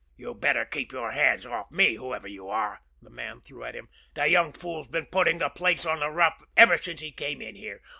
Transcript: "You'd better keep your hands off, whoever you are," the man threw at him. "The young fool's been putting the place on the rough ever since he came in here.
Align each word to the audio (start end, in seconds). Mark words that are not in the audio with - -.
"You'd 0.15 0.39
better 0.41 0.65
keep 0.65 0.91
your 0.91 1.11
hands 1.11 1.45
off, 1.45 1.67
whoever 1.69 2.27
you 2.27 2.49
are," 2.49 2.81
the 3.03 3.11
man 3.11 3.41
threw 3.41 3.63
at 3.63 3.75
him. 3.75 3.87
"The 4.15 4.25
young 4.25 4.51
fool's 4.51 4.87
been 4.87 5.05
putting 5.05 5.37
the 5.37 5.49
place 5.51 5.85
on 5.85 5.99
the 5.99 6.09
rough 6.09 6.43
ever 6.57 6.79
since 6.79 7.01
he 7.01 7.11
came 7.11 7.39
in 7.39 7.53
here. 7.55 7.83